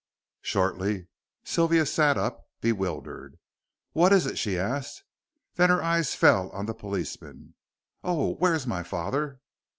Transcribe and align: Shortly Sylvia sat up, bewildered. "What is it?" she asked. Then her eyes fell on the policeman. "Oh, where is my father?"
Shortly 0.41 1.09
Sylvia 1.43 1.85
sat 1.85 2.17
up, 2.17 2.49
bewildered. 2.59 3.37
"What 3.93 4.11
is 4.11 4.25
it?" 4.25 4.39
she 4.39 4.57
asked. 4.57 5.03
Then 5.53 5.69
her 5.69 5.83
eyes 5.83 6.15
fell 6.15 6.49
on 6.53 6.65
the 6.65 6.73
policeman. 6.73 7.53
"Oh, 8.03 8.33
where 8.37 8.55
is 8.55 8.65
my 8.65 8.81
father?" 8.81 9.41